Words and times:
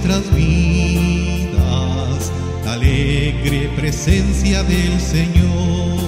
nuestras 0.00 0.34
vidas 0.34 2.32
la 2.64 2.72
alegre 2.72 3.70
presencia 3.76 4.62
del 4.62 4.98
Señor. 4.98 6.00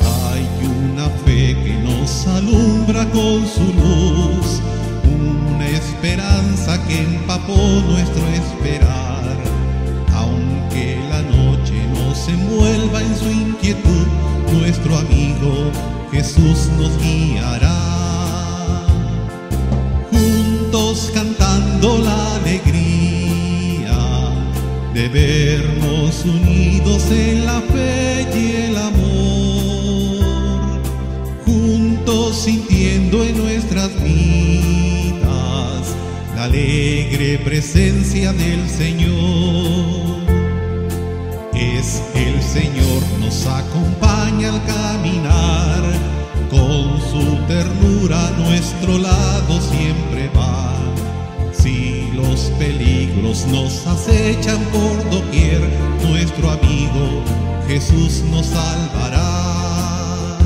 Hay 0.00 0.46
una 0.92 1.08
fe 1.24 1.56
que 1.64 1.74
nos 1.82 2.26
alumbra 2.28 3.04
con 3.10 3.44
su 3.48 3.64
luz, 3.64 4.60
una 5.04 5.66
esperanza 5.66 6.80
que 6.86 7.02
empapó 7.02 7.56
nuestro 7.88 8.28
esperar. 8.28 9.24
Aunque 10.14 10.98
la 11.10 11.22
noche 11.22 11.74
nos 11.94 12.28
envuelva 12.28 13.02
en 13.02 13.16
su 13.16 13.30
inquietud, 13.30 14.06
nuestro 14.52 14.98
amigo 14.98 15.72
Jesús 16.12 16.70
nos 16.78 16.96
guiará. 16.98 17.94
Juntos 20.12 21.10
la 21.84 22.36
alegría 22.36 23.98
de 24.94 25.08
vernos 25.08 26.24
unidos 26.24 27.10
en 27.10 27.44
la 27.44 27.60
fe 27.60 28.26
y 28.34 28.52
el 28.68 28.76
amor, 28.78 30.22
juntos 31.44 32.36
sintiendo 32.36 33.22
en 33.22 33.36
nuestras 33.36 33.90
vidas 34.02 35.20
la 36.34 36.44
alegre 36.44 37.38
presencia 37.44 38.32
del 38.32 38.66
Señor. 38.66 40.24
Es 41.54 42.02
el 42.14 42.42
Señor, 42.42 43.02
nos 43.20 43.46
acompaña 43.46 44.54
al 44.54 44.64
caminar, 44.64 45.82
con 46.50 46.98
su 47.10 47.36
ternura 47.46 48.28
a 48.28 48.30
nuestro 48.38 48.96
lado 48.96 49.60
siempre 49.60 50.30
va. 50.34 50.93
Los 52.28 52.50
peligros 52.58 53.46
nos 53.46 53.86
acechan 53.86 54.60
por 54.72 55.10
doquier, 55.10 55.60
nuestro 56.08 56.50
amigo 56.50 57.22
Jesús 57.68 58.22
nos 58.30 58.46
salvará. 58.46 60.38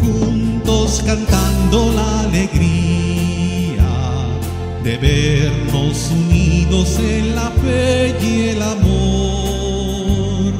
Juntos 0.00 1.02
cantando 1.04 1.92
la 1.92 2.20
alegría 2.20 3.86
de 4.84 4.96
vernos 4.96 6.10
unidos 6.10 6.98
en 6.98 7.34
la 7.34 7.50
fe 7.62 8.14
y 8.22 8.48
el 8.48 8.62
amor, 8.62 10.52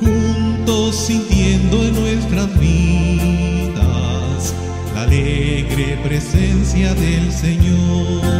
juntos 0.00 0.96
sintiendo 0.96 1.84
en 1.84 1.94
nuestras 1.94 2.60
vidas 2.60 4.54
la 4.94 5.02
alegre 5.02 5.98
presencia 6.04 6.94
del 6.94 7.32
Señor. 7.32 8.39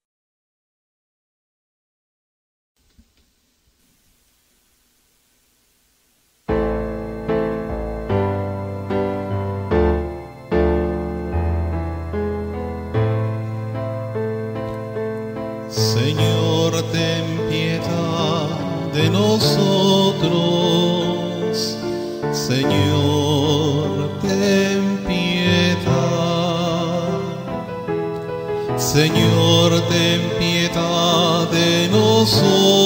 Señor, 29.01 29.81
ten 29.89 30.21
piedad 30.37 31.49
de 31.49 31.89
nosotros. 31.89 32.80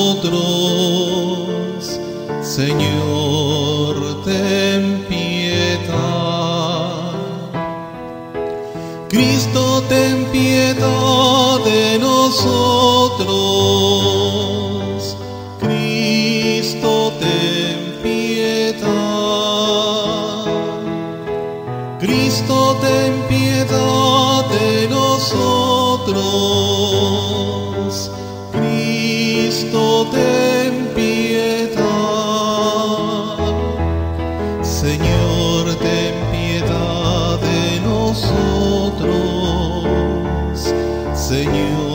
Señor, 41.36 41.95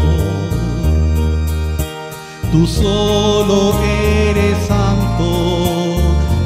Tú 2.51 2.67
solo 2.67 3.79
eres 3.81 4.57
santo, 4.67 5.95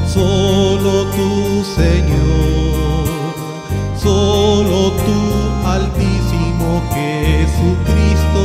solo 0.06 1.06
tú 1.06 1.64
Señor, 1.74 3.08
solo 4.00 4.92
tú 4.92 5.66
altísimo 5.66 6.80
Jesucristo. 6.94 8.42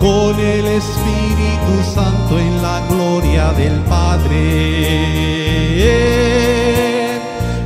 Con 0.00 0.40
el 0.40 0.66
Espíritu 0.66 1.84
Santo 1.94 2.36
en 2.36 2.60
la 2.60 2.80
gloria 2.88 3.52
del 3.52 3.78
Padre. 3.82 4.40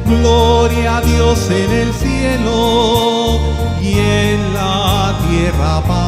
Gloria 0.05 0.99
a 0.99 1.01
Dios 1.01 1.51
en 1.51 1.71
el 1.73 1.95
cielo 1.95 3.39
y 3.81 3.93
en 3.99 4.53
la 4.53 5.19
tierra 5.31 5.83
paz 5.89 6.08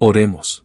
Oremos. 0.00 0.62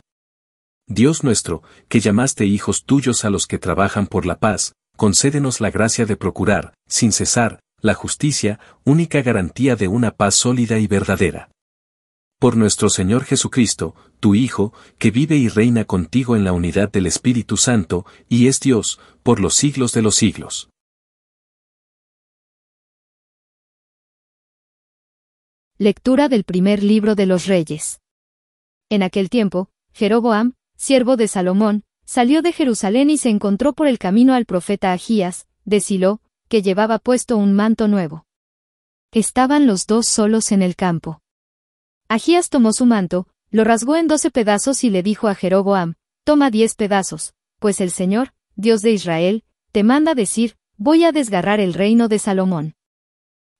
Dios 0.87 1.23
nuestro, 1.23 1.63
que 1.89 1.99
llamaste 1.99 2.45
hijos 2.45 2.85
tuyos 2.85 3.25
a 3.25 3.31
los 3.31 3.47
que 3.47 3.57
trabajan 3.57 4.05
por 4.05 4.27
la 4.27 4.37
paz, 4.37 4.73
concédenos 4.95 5.59
la 5.59 5.71
gracia 5.71 6.05
de 6.05 6.15
procurar, 6.15 6.75
sin 6.87 7.11
cesar, 7.11 7.59
la 7.81 7.95
justicia, 7.95 8.59
única 8.83 9.23
garantía 9.23 9.75
de 9.75 9.87
una 9.87 10.11
paz 10.11 10.35
sólida 10.35 10.77
y 10.77 10.85
verdadera. 10.85 11.49
Por 12.39 12.57
nuestro 12.57 12.91
Señor 12.91 13.23
Jesucristo, 13.23 13.95
tu 14.19 14.35
Hijo, 14.35 14.71
que 14.99 15.09
vive 15.09 15.35
y 15.35 15.47
reina 15.47 15.85
contigo 15.85 16.35
en 16.35 16.43
la 16.43 16.53
unidad 16.53 16.91
del 16.91 17.07
Espíritu 17.07 17.57
Santo, 17.57 18.05
y 18.29 18.45
es 18.45 18.59
Dios, 18.59 18.99
por 19.23 19.39
los 19.39 19.55
siglos 19.55 19.93
de 19.93 20.03
los 20.03 20.13
siglos. 20.13 20.69
Lectura 25.79 26.29
del 26.29 26.43
primer 26.43 26.83
libro 26.83 27.15
de 27.15 27.25
los 27.25 27.47
Reyes. 27.47 28.02
En 28.93 29.01
aquel 29.01 29.31
tiempo, 29.31 29.69
Jeroboam, 29.95 30.53
siervo 30.77 31.17
de 31.17 31.27
Salomón, 31.27 31.83
salió 32.05 32.43
de 32.43 32.53
Jerusalén 32.53 33.09
y 33.09 33.17
se 33.17 33.29
encontró 33.29 33.73
por 33.73 33.87
el 33.87 33.97
camino 33.97 34.35
al 34.35 34.45
profeta 34.45 34.93
Agías, 34.93 35.47
de 35.65 35.79
Silo, 35.79 36.21
que 36.47 36.61
llevaba 36.61 36.99
puesto 36.99 37.35
un 37.35 37.55
manto 37.55 37.87
nuevo. 37.87 38.27
Estaban 39.11 39.65
los 39.65 39.87
dos 39.87 40.07
solos 40.07 40.51
en 40.51 40.61
el 40.61 40.75
campo. 40.75 41.23
Agías 42.07 42.51
tomó 42.51 42.71
su 42.71 42.85
manto, 42.85 43.27
lo 43.49 43.63
rasgó 43.63 43.95
en 43.95 44.07
doce 44.07 44.29
pedazos 44.29 44.83
y 44.83 44.91
le 44.91 45.01
dijo 45.01 45.27
a 45.27 45.33
Jeroboam, 45.33 45.95
Toma 46.23 46.51
diez 46.51 46.75
pedazos, 46.75 47.33
pues 47.57 47.81
el 47.81 47.89
Señor, 47.89 48.35
Dios 48.55 48.81
de 48.81 48.91
Israel, 48.91 49.43
te 49.71 49.81
manda 49.81 50.13
decir, 50.13 50.55
voy 50.77 51.03
a 51.03 51.11
desgarrar 51.11 51.59
el 51.59 51.73
reino 51.73 52.09
de 52.09 52.19
Salomón. 52.19 52.75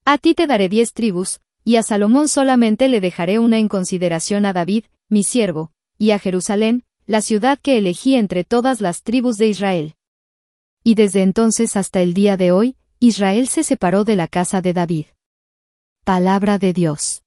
A 0.04 0.16
ti 0.16 0.36
te 0.36 0.46
daré 0.46 0.68
diez 0.68 0.92
tribus, 0.92 1.40
y 1.64 1.74
a 1.74 1.82
Salomón 1.82 2.28
solamente 2.28 2.86
le 2.86 3.00
dejaré 3.00 3.40
una 3.40 3.58
en 3.58 3.66
consideración 3.66 4.46
a 4.46 4.52
David, 4.52 4.84
mi 5.08 5.24
siervo, 5.24 5.72
y 5.98 6.10
a 6.10 6.18
Jerusalén, 6.18 6.84
la 7.06 7.20
ciudad 7.20 7.58
que 7.60 7.78
elegí 7.78 8.14
entre 8.14 8.44
todas 8.44 8.80
las 8.80 9.02
tribus 9.02 9.36
de 9.36 9.48
Israel. 9.48 9.94
Y 10.82 10.94
desde 10.94 11.22
entonces 11.22 11.76
hasta 11.76 12.00
el 12.00 12.14
día 12.14 12.36
de 12.36 12.52
hoy, 12.52 12.76
Israel 13.00 13.48
se 13.48 13.64
separó 13.64 14.04
de 14.04 14.16
la 14.16 14.28
casa 14.28 14.60
de 14.60 14.72
David. 14.72 15.06
Palabra 16.04 16.58
de 16.58 16.72
Dios. 16.72 17.22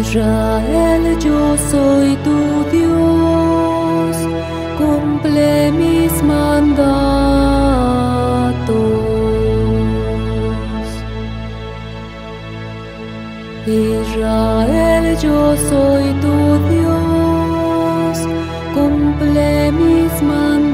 Israel, 0.00 1.18
yo 1.18 1.56
soy 1.70 2.16
tu 2.24 2.38
Dios, 2.72 4.16
cumple 4.78 5.70
mis 5.72 6.22
mandatos. 6.22 6.80
Israel, 13.66 15.18
yo 15.20 15.54
soy 15.68 16.06
tu 16.24 16.36
Dios, 16.72 18.16
cumple 18.74 19.70
mis 19.72 20.12
mandatos. 20.22 20.69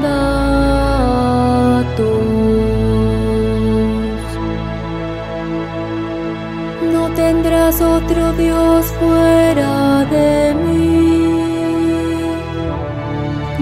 Otro 7.97 8.31
Dios 8.33 8.85
fuera 8.99 10.05
de 10.05 10.53
mí. 10.53 10.87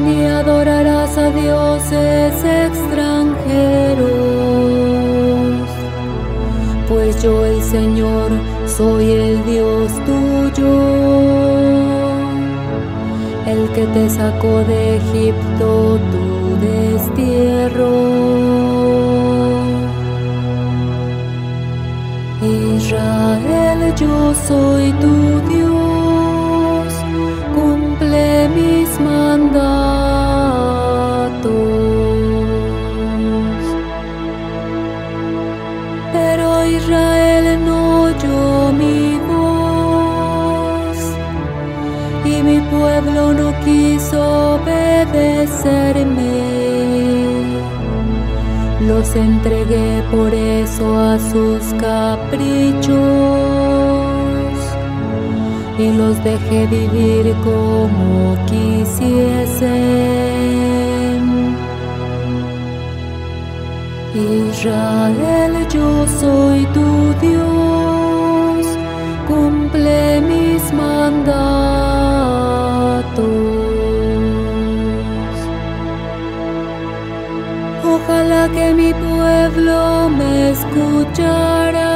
ni 0.04 0.26
adorarás 0.26 1.18
a 1.18 1.30
dioses 1.32 2.34
extranjeros, 2.68 4.08
pues 6.90 7.24
yo 7.24 7.46
el 7.46 7.62
Señor 7.64 8.30
soy 8.78 9.06
el 9.12 9.46
Dios 9.46 9.92
tuyo, 10.10 10.74
el 13.54 13.62
que 13.76 13.86
te 13.96 14.10
sacó 14.10 14.54
de 14.72 14.98
Egipto 14.98 16.00
tu 16.12 16.26
destierro. 16.68 17.96
Israel, 22.42 23.65
yo 23.94 24.34
soy 24.48 24.92
tu 25.00 25.45
los 49.16 49.26
entregué 49.26 50.04
por 50.12 50.34
eso 50.34 51.00
a 51.00 51.18
sus 51.20 51.74
caprichos 51.80 52.96
y 55.78 55.92
los 55.92 56.24
dejé 56.24 56.68
vivir 56.68 57.34
como 57.44 58.38
quisiesen. 58.46 59.76
Israel, 64.14 65.68
yo 65.70 66.08
soy 66.08 66.66
tu 66.68 67.14
Dios, 67.22 68.66
cumple 69.28 70.22
mis 70.22 70.74
mandatos. 70.74 71.66
Ojalá 78.08 78.48
que 78.50 78.72
mi 78.76 78.94
pueblo 78.94 80.10
me 80.10 80.52
escuchara 80.52 81.94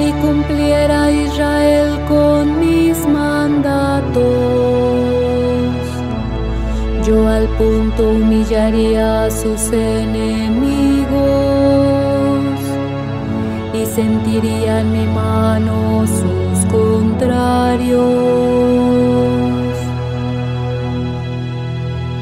y 0.00 0.10
cumpliera 0.20 1.08
Israel 1.12 2.00
con 2.08 2.58
mis 2.58 3.06
mandatos. 3.06 4.24
Yo 7.06 7.28
al 7.28 7.46
punto 7.50 8.08
humillaría 8.08 9.26
a 9.26 9.30
sus 9.30 9.70
enemigos 9.72 11.04
y 13.72 13.86
sentiría 13.86 14.80
en 14.80 14.92
mi 14.92 15.06
mano 15.06 16.04
sus 16.08 16.64
contrarios. 16.72 18.24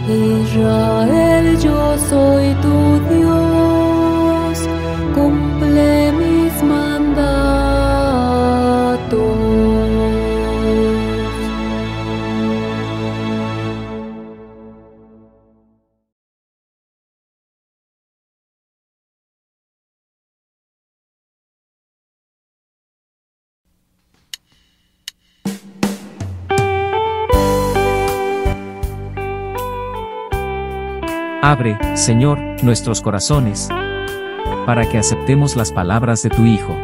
Israel, 0.09 1.02
yo 2.13 2.19
soy 2.63 2.92
Abre, 31.45 31.77
Señor, 31.97 32.39
nuestros 32.63 33.01
corazones, 33.01 33.69
para 34.65 34.89
que 34.89 34.97
aceptemos 34.97 35.57
las 35.57 35.73
palabras 35.73 36.23
de 36.23 36.31
tu 36.31 36.47
Hijo. 36.47 36.79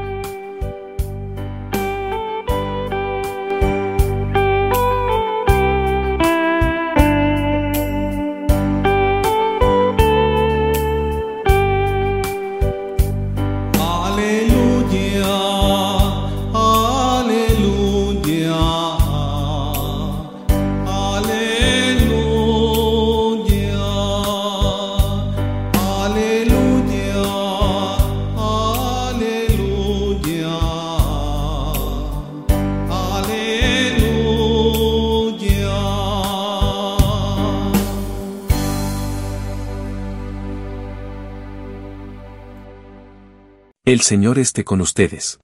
El 43.90 44.02
Señor 44.02 44.38
esté 44.38 44.64
con 44.64 44.82
ustedes. 44.82 45.40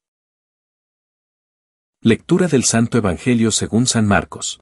Lectura 2.02 2.46
del 2.46 2.64
Santo 2.64 2.98
Evangelio 2.98 3.50
según 3.50 3.86
San 3.86 4.06
Marcos. 4.06 4.60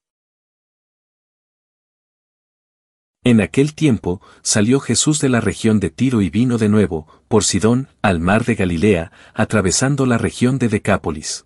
En 3.25 3.41
aquel 3.41 3.75
tiempo, 3.75 4.23
salió 4.41 4.79
Jesús 4.79 5.19
de 5.19 5.31
la 5.31 5.41
región 5.41 5.81
de 5.81 5.91
Tiro 5.91 6.23
y 6.23 6.31
vino 6.31 6.59
de 6.59 6.69
nuevo, 6.69 7.09
por 7.27 7.43
Sidón, 7.43 7.89
al 8.03 8.21
mar 8.21 8.45
de 8.45 8.55
Galilea, 8.55 9.11
atravesando 9.35 10.07
la 10.07 10.17
región 10.17 10.59
de 10.61 10.69
Decápolis. 10.69 11.45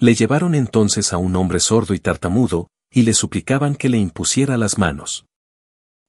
Le 0.00 0.16
llevaron 0.16 0.56
entonces 0.56 1.12
a 1.12 1.18
un 1.18 1.36
hombre 1.36 1.60
sordo 1.60 1.94
y 1.94 2.00
tartamudo, 2.00 2.66
y 2.90 3.02
le 3.02 3.14
suplicaban 3.14 3.76
que 3.76 3.88
le 3.88 3.98
impusiera 3.98 4.56
las 4.56 4.78
manos. 4.78 5.26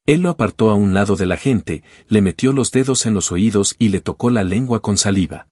Él 0.08 0.22
lo 0.22 0.30
apartó 0.30 0.70
a 0.70 0.76
un 0.76 0.94
lado 0.94 1.18
de 1.18 1.26
la 1.26 1.36
gente, 1.36 1.84
le 2.08 2.22
metió 2.22 2.54
los 2.54 2.72
dedos 2.72 3.06
en 3.06 3.14
los 3.14 3.32
oídos 3.34 3.76
y 3.78 3.90
le 3.90 4.00
tocó 4.00 4.30
la 4.30 4.46
lengua 4.46 4.82
con 4.82 4.98
saliva. 4.98 5.50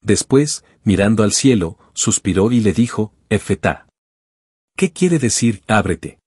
Después, 0.00 0.64
mirando 0.84 1.24
al 1.24 1.32
cielo, 1.32 1.76
suspiró 1.92 2.52
y 2.52 2.60
le 2.60 2.72
dijo, 2.72 3.12
Efetá. 3.30 3.88
¿Qué 4.76 4.92
quiere 4.92 5.18
decir, 5.18 5.62
ábrete? 5.66 6.20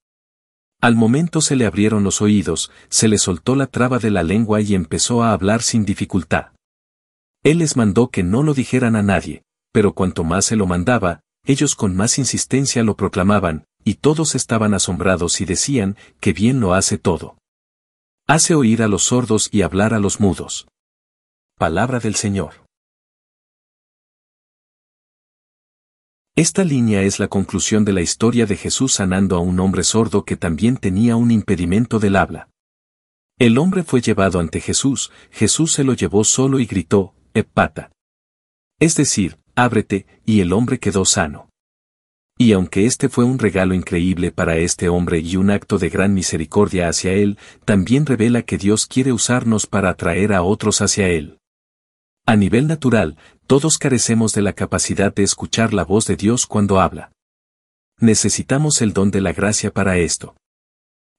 Al 0.82 0.94
momento 0.94 1.40
se 1.40 1.56
le 1.56 1.64
abrieron 1.64 2.04
los 2.04 2.20
oídos, 2.20 2.70
se 2.90 3.08
le 3.08 3.16
soltó 3.16 3.56
la 3.56 3.66
traba 3.66 3.98
de 3.98 4.10
la 4.10 4.22
lengua 4.22 4.60
y 4.60 4.74
empezó 4.74 5.22
a 5.22 5.32
hablar 5.32 5.62
sin 5.62 5.86
dificultad. 5.86 6.52
Él 7.42 7.58
les 7.58 7.76
mandó 7.76 8.10
que 8.10 8.22
no 8.22 8.42
lo 8.42 8.52
dijeran 8.52 8.94
a 8.94 9.02
nadie, 9.02 9.42
pero 9.72 9.94
cuanto 9.94 10.22
más 10.22 10.44
se 10.44 10.56
lo 10.56 10.66
mandaba, 10.66 11.20
ellos 11.46 11.74
con 11.74 11.96
más 11.96 12.18
insistencia 12.18 12.82
lo 12.82 12.94
proclamaban, 12.94 13.64
y 13.88 13.94
todos 13.94 14.34
estaban 14.34 14.74
asombrados 14.74 15.40
y 15.40 15.46
decían, 15.46 15.96
que 16.20 16.34
bien 16.34 16.60
lo 16.60 16.74
hace 16.74 16.98
todo. 16.98 17.38
Hace 18.26 18.54
oír 18.54 18.82
a 18.82 18.86
los 18.86 19.04
sordos 19.04 19.48
y 19.50 19.62
hablar 19.62 19.94
a 19.94 19.98
los 19.98 20.20
mudos. 20.20 20.68
Palabra 21.56 21.98
del 21.98 22.14
Señor. 22.14 22.66
Esta 26.36 26.64
línea 26.64 27.00
es 27.00 27.18
la 27.18 27.28
conclusión 27.28 27.86
de 27.86 27.94
la 27.94 28.02
historia 28.02 28.44
de 28.44 28.56
Jesús 28.56 28.92
sanando 28.92 29.36
a 29.36 29.40
un 29.40 29.58
hombre 29.58 29.84
sordo 29.84 30.26
que 30.26 30.36
también 30.36 30.76
tenía 30.76 31.16
un 31.16 31.30
impedimento 31.30 31.98
del 31.98 32.16
habla. 32.16 32.50
El 33.38 33.56
hombre 33.56 33.84
fue 33.84 34.02
llevado 34.02 34.38
ante 34.38 34.60
Jesús, 34.60 35.10
Jesús 35.30 35.72
se 35.72 35.82
lo 35.82 35.94
llevó 35.94 36.24
solo 36.24 36.60
y 36.60 36.66
gritó, 36.66 37.14
Epata. 37.32 37.90
Es 38.78 38.96
decir, 38.96 39.38
ábrete, 39.54 40.06
y 40.26 40.40
el 40.40 40.52
hombre 40.52 40.78
quedó 40.78 41.06
sano. 41.06 41.47
Y 42.40 42.52
aunque 42.52 42.86
este 42.86 43.08
fue 43.08 43.24
un 43.24 43.40
regalo 43.40 43.74
increíble 43.74 44.30
para 44.30 44.56
este 44.58 44.88
hombre 44.88 45.18
y 45.18 45.34
un 45.34 45.50
acto 45.50 45.76
de 45.78 45.88
gran 45.88 46.14
misericordia 46.14 46.88
hacia 46.88 47.12
él, 47.12 47.36
también 47.64 48.06
revela 48.06 48.42
que 48.42 48.58
Dios 48.58 48.86
quiere 48.86 49.12
usarnos 49.12 49.66
para 49.66 49.90
atraer 49.90 50.32
a 50.32 50.44
otros 50.44 50.80
hacia 50.80 51.08
él. 51.08 51.38
A 52.26 52.36
nivel 52.36 52.68
natural, 52.68 53.16
todos 53.48 53.76
carecemos 53.76 54.34
de 54.34 54.42
la 54.42 54.52
capacidad 54.52 55.12
de 55.12 55.24
escuchar 55.24 55.74
la 55.74 55.84
voz 55.84 56.06
de 56.06 56.14
Dios 56.14 56.46
cuando 56.46 56.80
habla. 56.80 57.10
Necesitamos 57.98 58.82
el 58.82 58.92
don 58.92 59.10
de 59.10 59.20
la 59.20 59.32
gracia 59.32 59.72
para 59.72 59.98
esto. 59.98 60.36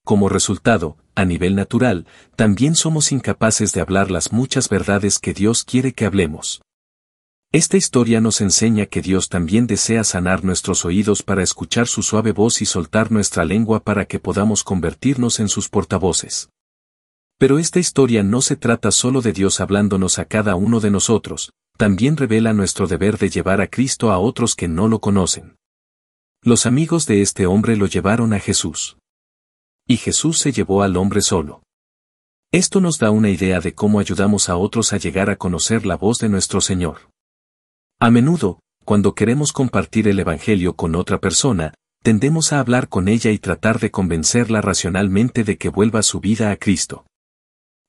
Como 0.06 0.30
resultado, 0.30 0.98
a 1.16 1.26
nivel 1.26 1.54
natural, 1.54 2.08
también 2.38 2.76
somos 2.76 3.12
incapaces 3.12 3.74
de 3.74 3.82
hablar 3.82 4.10
las 4.10 4.32
muchas 4.32 4.70
verdades 4.70 5.20
que 5.20 5.34
Dios 5.34 5.66
quiere 5.66 5.92
que 5.92 6.06
hablemos. 6.06 6.62
Esta 7.52 7.78
historia 7.78 8.22
nos 8.22 8.42
enseña 8.42 8.86
que 8.86 9.02
Dios 9.02 9.28
también 9.28 9.66
desea 9.66 10.04
sanar 10.04 10.44
nuestros 10.44 10.86
oídos 10.86 11.24
para 11.24 11.42
escuchar 11.42 11.88
su 11.88 12.04
suave 12.04 12.32
voz 12.32 12.62
y 12.62 12.68
soltar 12.68 13.12
nuestra 13.12 13.44
lengua 13.44 13.80
para 13.80 14.06
que 14.06 14.20
podamos 14.20 14.64
convertirnos 14.64 15.40
en 15.40 15.50
sus 15.50 15.68
portavoces. 15.68 16.52
Pero 17.40 17.58
esta 17.58 17.80
historia 17.80 18.22
no 18.22 18.44
se 18.44 18.56
trata 18.56 18.92
solo 18.92 19.22
de 19.22 19.34
Dios 19.34 19.62
hablándonos 19.62 20.20
a 20.20 20.26
cada 20.26 20.54
uno 20.56 20.80
de 20.80 20.92
nosotros, 20.92 21.52
también 21.76 22.18
revela 22.18 22.54
nuestro 22.54 22.86
deber 22.86 23.18
de 23.18 23.32
llevar 23.32 23.62
a 23.62 23.68
Cristo 23.68 24.12
a 24.12 24.20
otros 24.20 24.54
que 24.54 24.68
no 24.68 24.88
lo 24.88 25.00
conocen. 25.00 25.56
Los 26.44 26.68
amigos 26.68 27.08
de 27.08 27.24
este 27.24 27.48
hombre 27.48 27.78
lo 27.78 27.88
llevaron 27.88 28.34
a 28.34 28.40
Jesús. 28.40 29.00
Y 29.88 29.98
Jesús 29.98 30.38
se 30.38 30.52
llevó 30.52 30.84
al 30.84 30.96
hombre 30.98 31.22
solo. 31.22 31.64
Esto 32.52 32.80
nos 32.80 33.00
da 33.00 33.10
una 33.10 33.32
idea 33.32 33.60
de 33.60 33.74
cómo 33.74 34.00
ayudamos 34.00 34.50
a 34.50 34.56
otros 34.56 34.94
a 34.94 34.98
llegar 34.98 35.32
a 35.32 35.38
conocer 35.38 35.88
la 35.88 35.98
voz 35.98 36.20
de 36.20 36.30
nuestro 36.30 36.62
Señor. 36.62 37.09
A 38.02 38.12
menudo, 38.12 38.62
cuando 38.86 39.14
queremos 39.14 39.52
compartir 39.52 40.08
el 40.08 40.18
Evangelio 40.22 40.74
con 40.74 40.96
otra 40.96 41.20
persona, 41.20 41.74
tendemos 42.02 42.54
a 42.54 42.62
hablar 42.62 42.88
con 42.88 43.10
ella 43.10 43.30
y 43.32 43.40
tratar 43.40 43.82
de 43.82 43.92
convencerla 43.92 44.62
racionalmente 44.62 45.44
de 45.44 45.58
que 45.58 45.68
vuelva 45.68 46.02
su 46.02 46.22
vida 46.22 46.50
a 46.52 46.56
Cristo. 46.56 47.06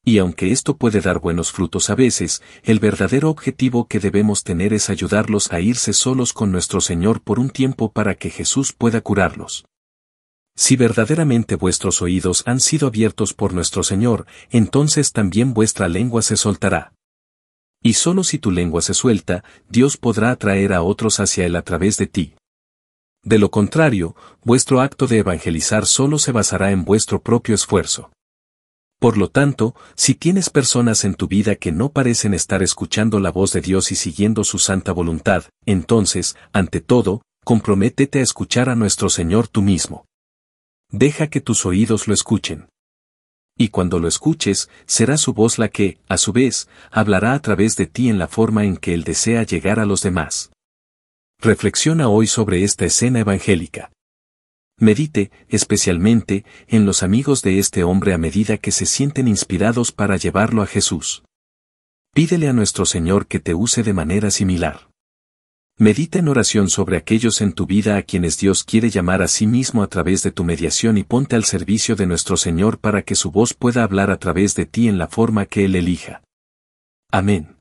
Y 0.04 0.18
aunque 0.18 0.50
esto 0.50 0.76
puede 0.76 1.00
dar 1.00 1.20
buenos 1.20 1.52
frutos 1.52 1.90
a 1.90 1.94
veces, 1.94 2.42
el 2.64 2.80
verdadero 2.80 3.30
objetivo 3.30 3.86
que 3.86 4.00
debemos 4.00 4.42
tener 4.42 4.72
es 4.72 4.90
ayudarlos 4.90 5.52
a 5.52 5.60
irse 5.60 5.92
solos 5.92 6.32
con 6.32 6.50
nuestro 6.50 6.80
Señor 6.80 7.22
por 7.22 7.38
un 7.38 7.48
tiempo 7.48 7.92
para 7.92 8.16
que 8.16 8.30
Jesús 8.30 8.72
pueda 8.72 9.02
curarlos. 9.02 9.64
Si 10.56 10.74
verdaderamente 10.74 11.54
vuestros 11.54 12.02
oídos 12.02 12.42
han 12.46 12.58
sido 12.58 12.88
abiertos 12.88 13.32
por 13.32 13.54
nuestro 13.54 13.84
Señor, 13.84 14.26
entonces 14.50 15.12
también 15.12 15.54
vuestra 15.54 15.86
lengua 15.86 16.22
se 16.22 16.36
soltará. 16.36 16.94
Y 17.82 17.94
solo 17.94 18.24
si 18.24 18.38
tu 18.38 18.50
lengua 18.50 18.82
se 18.82 18.92
suelta, 18.92 19.42
Dios 19.68 19.96
podrá 19.96 20.30
atraer 20.30 20.72
a 20.72 20.82
otros 20.82 21.18
hacia 21.18 21.46
Él 21.46 21.56
a 21.56 21.62
través 21.62 21.96
de 21.96 22.06
ti. 22.06 22.34
De 23.22 23.38
lo 23.38 23.50
contrario, 23.50 24.14
vuestro 24.44 24.80
acto 24.80 25.06
de 25.06 25.18
evangelizar 25.18 25.86
solo 25.86 26.18
se 26.18 26.32
basará 26.32 26.72
en 26.72 26.84
vuestro 26.84 27.22
propio 27.22 27.54
esfuerzo. 27.54 28.10
Por 28.98 29.16
lo 29.16 29.30
tanto, 29.30 29.74
si 29.94 30.14
tienes 30.14 30.50
personas 30.50 31.04
en 31.04 31.14
tu 31.14 31.26
vida 31.26 31.54
que 31.56 31.72
no 31.72 31.90
parecen 31.90 32.34
estar 32.34 32.62
escuchando 32.62 33.18
la 33.18 33.30
voz 33.30 33.52
de 33.52 33.62
Dios 33.62 33.92
y 33.92 33.94
siguiendo 33.94 34.44
su 34.44 34.58
santa 34.58 34.92
voluntad, 34.92 35.44
entonces, 35.64 36.36
ante 36.52 36.82
todo, 36.82 37.22
comprométete 37.44 38.18
a 38.18 38.22
escuchar 38.22 38.68
a 38.68 38.76
nuestro 38.76 39.08
Señor 39.08 39.48
tú 39.48 39.62
mismo. 39.62 40.04
Deja 40.90 41.28
que 41.28 41.40
tus 41.40 41.64
oídos 41.64 42.08
lo 42.08 42.14
escuchen 42.14 42.68
y 43.60 43.68
cuando 43.68 43.98
lo 43.98 44.08
escuches, 44.08 44.70
será 44.86 45.18
su 45.18 45.34
voz 45.34 45.58
la 45.58 45.68
que, 45.68 45.98
a 46.08 46.16
su 46.16 46.32
vez, 46.32 46.66
hablará 46.90 47.34
a 47.34 47.42
través 47.42 47.76
de 47.76 47.86
ti 47.86 48.08
en 48.08 48.18
la 48.18 48.26
forma 48.26 48.64
en 48.64 48.78
que 48.78 48.94
él 48.94 49.04
desea 49.04 49.42
llegar 49.42 49.78
a 49.78 49.84
los 49.84 50.00
demás. 50.00 50.50
Reflexiona 51.38 52.08
hoy 52.08 52.26
sobre 52.26 52.64
esta 52.64 52.86
escena 52.86 53.20
evangélica. 53.20 53.92
Medite, 54.78 55.30
especialmente, 55.50 56.46
en 56.68 56.86
los 56.86 57.02
amigos 57.02 57.42
de 57.42 57.58
este 57.58 57.84
hombre 57.84 58.14
a 58.14 58.18
medida 58.18 58.56
que 58.56 58.70
se 58.70 58.86
sienten 58.86 59.28
inspirados 59.28 59.92
para 59.92 60.16
llevarlo 60.16 60.62
a 60.62 60.66
Jesús. 60.66 61.22
Pídele 62.14 62.48
a 62.48 62.54
nuestro 62.54 62.86
Señor 62.86 63.26
que 63.26 63.40
te 63.40 63.52
use 63.52 63.82
de 63.82 63.92
manera 63.92 64.30
similar. 64.30 64.89
Medita 65.82 66.18
en 66.18 66.28
oración 66.28 66.68
sobre 66.68 66.98
aquellos 66.98 67.40
en 67.40 67.54
tu 67.54 67.64
vida 67.64 67.96
a 67.96 68.02
quienes 68.02 68.36
Dios 68.36 68.64
quiere 68.64 68.90
llamar 68.90 69.22
a 69.22 69.28
sí 69.28 69.46
mismo 69.46 69.82
a 69.82 69.86
través 69.86 70.22
de 70.22 70.30
tu 70.30 70.44
mediación 70.44 70.98
y 70.98 71.04
ponte 71.04 71.36
al 71.36 71.44
servicio 71.44 71.96
de 71.96 72.04
nuestro 72.04 72.36
Señor 72.36 72.78
para 72.78 73.00
que 73.00 73.14
su 73.14 73.30
voz 73.30 73.54
pueda 73.54 73.82
hablar 73.82 74.10
a 74.10 74.18
través 74.18 74.54
de 74.54 74.66
ti 74.66 74.88
en 74.88 74.98
la 74.98 75.08
forma 75.08 75.46
que 75.46 75.64
Él 75.64 75.74
elija. 75.74 76.20
Amén. 77.10 77.59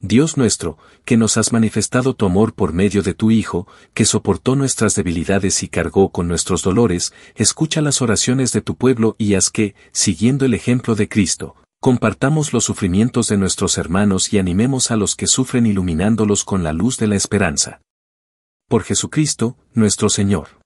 Dios 0.00 0.36
nuestro, 0.36 0.78
que 1.04 1.16
nos 1.16 1.36
has 1.36 1.52
manifestado 1.52 2.14
tu 2.14 2.24
amor 2.24 2.54
por 2.54 2.72
medio 2.72 3.02
de 3.02 3.14
tu 3.14 3.32
Hijo, 3.32 3.66
que 3.94 4.04
soportó 4.04 4.54
nuestras 4.54 4.94
debilidades 4.94 5.64
y 5.64 5.68
cargó 5.68 6.10
con 6.10 6.28
nuestros 6.28 6.62
dolores, 6.62 7.12
escucha 7.34 7.82
las 7.82 8.00
oraciones 8.00 8.52
de 8.52 8.60
tu 8.60 8.76
pueblo 8.76 9.16
y 9.18 9.34
haz 9.34 9.50
que, 9.50 9.74
siguiendo 9.90 10.44
el 10.44 10.54
ejemplo 10.54 10.94
de 10.94 11.08
Cristo, 11.08 11.56
compartamos 11.80 12.52
los 12.52 12.64
sufrimientos 12.64 13.26
de 13.26 13.38
nuestros 13.38 13.76
hermanos 13.76 14.32
y 14.32 14.38
animemos 14.38 14.92
a 14.92 14.96
los 14.96 15.16
que 15.16 15.26
sufren 15.26 15.66
iluminándolos 15.66 16.44
con 16.44 16.62
la 16.62 16.72
luz 16.72 16.96
de 16.98 17.08
la 17.08 17.16
esperanza. 17.16 17.80
Por 18.68 18.84
Jesucristo, 18.84 19.56
nuestro 19.74 20.10
Señor. 20.10 20.57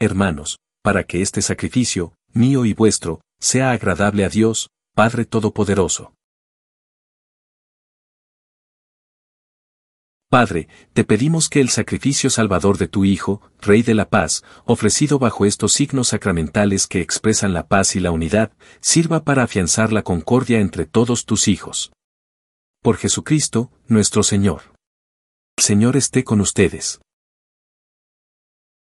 Hermanos, 0.00 0.58
para 0.82 1.04
que 1.04 1.22
este 1.22 1.42
sacrificio, 1.42 2.14
mío 2.32 2.64
y 2.64 2.72
vuestro, 2.72 3.20
sea 3.38 3.70
agradable 3.70 4.24
a 4.24 4.28
Dios, 4.28 4.70
Padre 4.94 5.26
Todopoderoso. 5.26 6.14
Padre, 10.30 10.68
te 10.92 11.02
pedimos 11.04 11.48
que 11.48 11.60
el 11.60 11.70
sacrificio 11.70 12.30
salvador 12.30 12.78
de 12.78 12.86
tu 12.86 13.04
Hijo, 13.04 13.42
Rey 13.60 13.82
de 13.82 13.94
la 13.94 14.08
Paz, 14.08 14.44
ofrecido 14.64 15.18
bajo 15.18 15.44
estos 15.44 15.72
signos 15.72 16.08
sacramentales 16.08 16.86
que 16.86 17.00
expresan 17.00 17.52
la 17.52 17.66
paz 17.66 17.96
y 17.96 18.00
la 18.00 18.12
unidad, 18.12 18.52
sirva 18.80 19.24
para 19.24 19.42
afianzar 19.42 19.92
la 19.92 20.02
concordia 20.02 20.60
entre 20.60 20.86
todos 20.86 21.26
tus 21.26 21.48
hijos. 21.48 21.92
Por 22.80 22.96
Jesucristo, 22.96 23.72
nuestro 23.88 24.22
Señor. 24.22 24.62
El 25.58 25.64
Señor 25.64 25.96
esté 25.96 26.22
con 26.22 26.40
ustedes. 26.40 27.00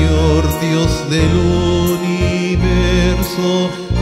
Señor 0.00 0.44
Dios 0.62 0.92
del 1.10 1.34
universo, 1.92 3.50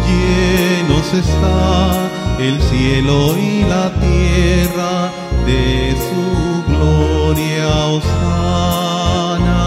llenos 0.06 1.12
está 1.12 2.08
el 2.38 2.62
cielo 2.62 3.36
y 3.36 3.64
la 3.64 3.90
tierra 3.94 5.10
de 5.44 5.96
su 6.06 6.62
gloria. 6.68 7.66
Osana, 7.96 9.64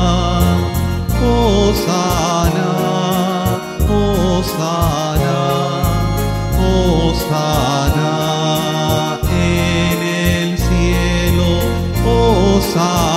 Osana, 1.21 2.71
Osana, 4.39 5.39
Osana 7.03 8.13
en 9.33 9.99
el 10.01 10.57
cielo, 10.57 11.49
Osana. 12.05 13.10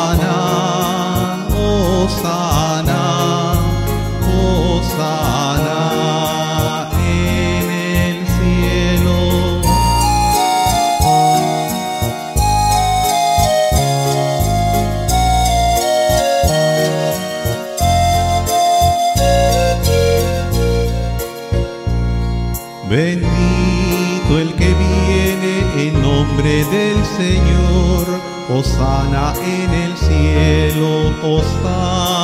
Osana 28.74 29.32
en 29.40 29.72
el 29.72 29.96
cielo, 29.96 31.14
Osana, 31.22 32.23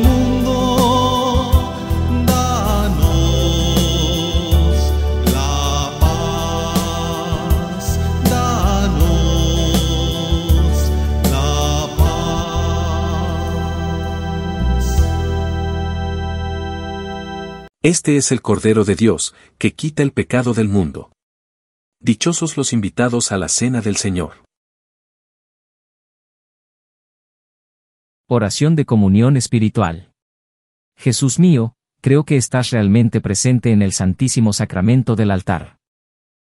Este 17.83 18.15
es 18.15 18.31
el 18.31 18.43
Cordero 18.43 18.83
de 18.83 18.95
Dios, 18.95 19.33
que 19.57 19.73
quita 19.73 20.03
el 20.03 20.11
pecado 20.11 20.53
del 20.53 20.67
mundo. 20.67 21.11
Dichosos 21.99 22.55
los 22.55 22.73
invitados 22.73 23.31
a 23.31 23.39
la 23.39 23.47
cena 23.47 23.81
del 23.81 23.95
Señor. 23.95 24.45
Oración 28.27 28.75
de 28.75 28.85
comunión 28.85 29.35
espiritual. 29.35 30.13
Jesús 30.95 31.39
mío, 31.39 31.73
creo 32.01 32.23
que 32.23 32.37
estás 32.37 32.69
realmente 32.69 33.19
presente 33.19 33.71
en 33.71 33.81
el 33.81 33.93
Santísimo 33.93 34.53
Sacramento 34.53 35.15
del 35.15 35.31
altar. 35.31 35.79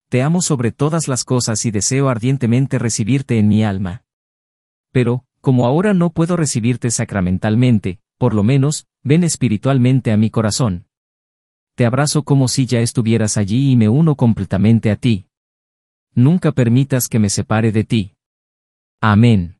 Te 0.09 0.21
amo 0.21 0.43
sobre 0.43 0.71
todas 0.71 1.07
las 1.07 1.23
cosas 1.23 1.65
y 1.65 1.71
deseo 1.71 2.09
ardientemente 2.09 2.77
recibirte 2.77 3.39
en 3.39 3.47
mi 3.47 3.63
alma. 3.63 4.03
Pero, 4.91 5.25
como 5.41 5.65
ahora 5.65 5.95
no 5.95 6.11
puedo 6.11 6.37
recibirte 6.37 6.91
sacramentalmente, 6.91 7.99
por 8.19 8.35
lo 8.35 8.43
menos, 8.43 8.85
ven 9.01 9.23
espiritualmente 9.23 10.11
a 10.11 10.17
mi 10.17 10.29
corazón. 10.29 10.84
Te 11.75 11.85
abrazo 11.85 12.23
como 12.23 12.47
si 12.47 12.65
ya 12.65 12.79
estuvieras 12.79 13.35
allí 13.35 13.71
y 13.71 13.75
me 13.75 13.89
uno 13.89 14.15
completamente 14.15 14.91
a 14.91 14.95
ti. 14.95 15.27
Nunca 16.13 16.53
permitas 16.53 17.09
que 17.09 17.19
me 17.19 17.29
separe 17.29 17.73
de 17.73 17.83
ti. 17.83 18.15
Amén. 19.01 19.59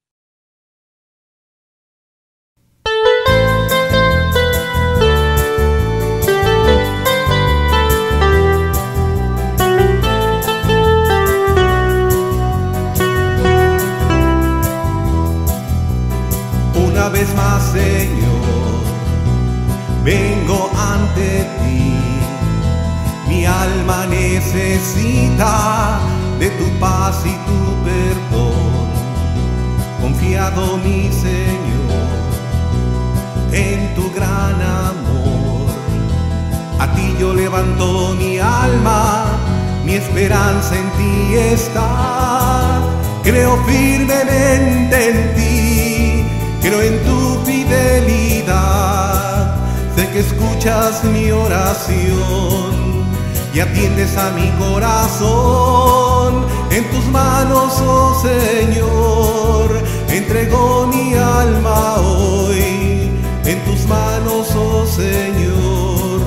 Una 16.76 17.10
vez 17.10 17.36
más, 17.36 17.74
Señor, 17.74 18.86
vengo 20.06 20.72
ante 20.78 21.44
ti. 21.60 21.95
Mi 23.36 23.46
alma 23.46 24.06
necesita 24.06 26.00
de 26.40 26.50
tu 26.52 26.68
paz 26.80 27.18
y 27.26 27.34
tu 27.48 27.60
perdón. 27.84 28.88
Confiado, 30.02 30.78
mi 30.78 31.12
Señor, 31.12 32.08
en 33.52 33.94
tu 33.94 34.10
gran 34.14 34.56
amor. 34.88 35.68
A 36.80 36.88
ti 36.96 37.14
yo 37.20 37.34
levanto 37.34 38.16
mi 38.18 38.40
alma, 38.40 39.26
mi 39.84 39.96
esperanza 39.96 40.74
en 40.74 40.90
ti 40.92 41.36
está. 41.36 42.80
Creo 43.22 43.58
firmemente 43.66 45.10
en 45.10 45.36
ti, 45.36 46.26
creo 46.62 46.82
en 46.82 47.04
tu 47.04 47.44
fidelidad. 47.44 48.96
Sé 49.94 50.08
que 50.10 50.20
escuchas 50.22 51.04
mi 51.04 51.32
oración 51.32 52.85
y 53.56 53.60
atiendes 53.62 54.16
a 54.18 54.32
mi 54.32 54.52
corazón. 54.60 56.46
En 56.72 56.84
tus 56.92 57.06
manos, 57.06 57.82
oh 57.82 58.22
Señor, 58.22 59.82
entrego 60.10 60.88
mi 60.88 61.14
alma 61.14 61.96
hoy. 61.96 63.10
En 63.46 63.64
tus 63.64 63.88
manos, 63.88 64.54
oh 64.56 64.86
Señor, 64.86 66.22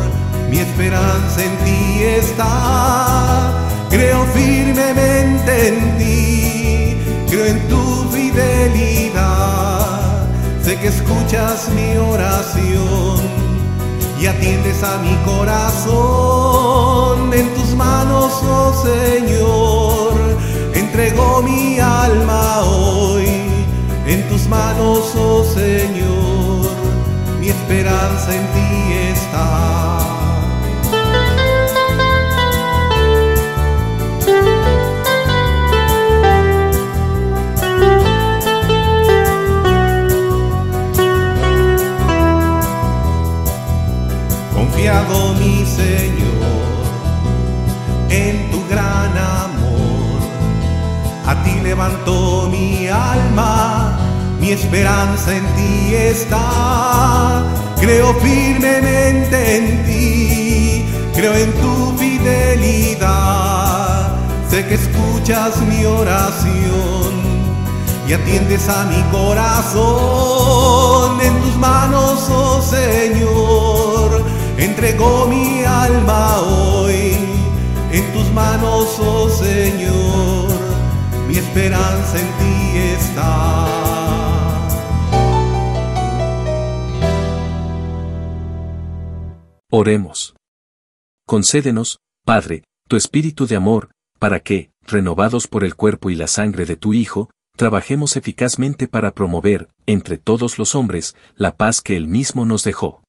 mi 0.50 0.58
esperanza 0.58 1.44
en 1.44 1.54
ti 1.58 2.02
está. 2.02 3.52
Creo 3.90 4.24
firmemente 4.32 5.68
en 5.68 5.98
ti, 5.98 6.96
creo 7.28 7.44
en 7.44 7.68
tu 7.68 8.08
fidelidad. 8.10 9.58
Sé 10.62 10.78
que 10.78 10.88
escuchas 10.88 11.68
mi 11.74 11.94
oración 11.98 13.47
y 14.20 14.26
atiendes 14.26 14.82
a 14.82 14.98
mi 14.98 15.14
corazón. 15.24 15.88
En 17.32 17.54
tus 17.54 17.74
manos, 17.74 18.32
oh 18.42 18.72
Señor, 18.82 20.14
entrego 20.74 21.42
mi 21.42 21.78
alma 21.78 22.60
hoy. 22.60 23.28
En 24.06 24.28
tus 24.28 24.46
manos, 24.48 25.14
oh 25.16 25.44
Señor, 25.44 26.70
mi 27.40 27.48
esperanza 27.48 28.34
en 28.34 28.46
ti 28.46 28.92
está. 29.12 30.17
Mi 44.88 45.66
Señor 45.66 46.16
en 48.08 48.50
tu 48.50 48.66
gran 48.70 49.14
amor, 49.18 50.18
a 51.26 51.34
ti 51.44 51.60
levanto 51.62 52.48
mi 52.50 52.88
alma, 52.88 53.98
mi 54.40 54.50
esperanza 54.50 55.36
en 55.36 55.44
ti 55.56 55.94
está. 55.94 57.44
Creo 57.78 58.14
firmemente 58.14 59.56
en 59.56 59.84
ti, 59.84 60.86
creo 61.14 61.34
en 61.34 61.52
tu 61.52 61.94
fidelidad. 61.98 63.08
Sé 64.48 64.64
que 64.68 64.76
escuchas 64.76 65.60
mi 65.68 65.84
oración 65.84 67.28
y 68.08 68.14
atiendes 68.14 68.66
a 68.70 68.84
mi 68.86 69.02
corazón. 69.12 69.78
En 71.20 71.38
tus 71.42 71.56
manos, 71.56 72.26
oh 72.30 72.62
Señor, 72.62 73.87
entrego 74.58 75.26
mi 75.26 75.64
alma 75.64 76.40
hoy. 76.40 77.16
En 77.90 78.12
tus 78.12 78.30
manos, 78.32 78.98
oh 78.98 79.28
Señor, 79.30 80.50
mi 81.26 81.36
esperanza 81.38 82.20
en 82.20 82.26
ti 82.38 82.78
está. 82.78 83.88
Oremos. 89.70 90.34
Concédenos, 91.26 91.98
Padre, 92.24 92.64
tu 92.88 92.96
espíritu 92.96 93.46
de 93.46 93.56
amor, 93.56 93.90
para 94.18 94.40
que, 94.40 94.70
renovados 94.82 95.46
por 95.46 95.62
el 95.62 95.76
cuerpo 95.76 96.10
y 96.10 96.14
la 96.14 96.26
sangre 96.26 96.64
de 96.64 96.76
tu 96.76 96.94
Hijo, 96.94 97.30
trabajemos 97.56 98.16
eficazmente 98.16 98.88
para 98.88 99.12
promover, 99.12 99.68
entre 99.86 100.16
todos 100.16 100.58
los 100.58 100.74
hombres, 100.74 101.16
la 101.36 101.56
paz 101.56 101.80
que 101.82 101.96
Él 101.96 102.08
mismo 102.08 102.44
nos 102.44 102.64
dejó. 102.64 103.02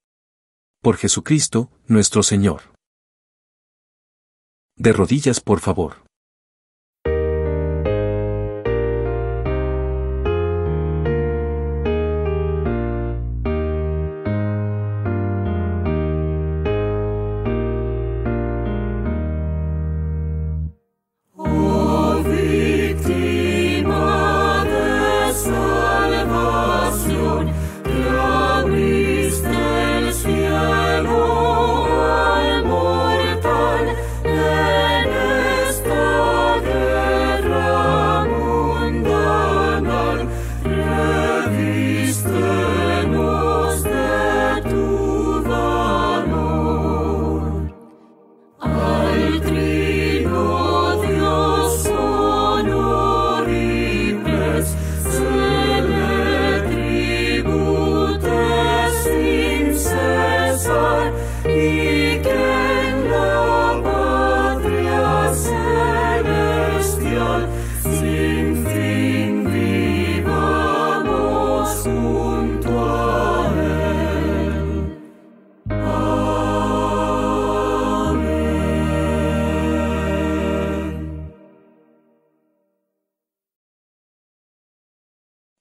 Por 0.82 0.96
Jesucristo, 0.96 1.70
nuestro 1.88 2.24
Señor. 2.24 2.62
De 4.78 4.94
rodillas, 4.94 5.42
por 5.42 5.60
favor. 5.60 6.09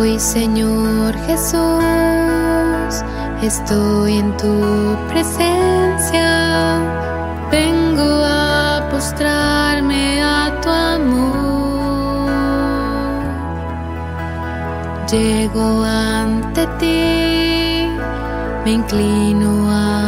Hoy 0.00 0.16
Señor 0.20 1.12
Jesús, 1.26 1.82
estoy 3.42 4.18
en 4.18 4.36
tu 4.36 4.96
presencia, 5.08 6.78
vengo 7.50 8.22
a 8.24 8.88
postrarme 8.92 10.22
a 10.22 10.60
tu 10.62 10.68
amor. 10.68 12.30
Llego 15.10 15.82
ante 15.82 16.64
ti, 16.78 17.88
me 18.64 18.70
inclino 18.70 19.68
a 19.68 20.07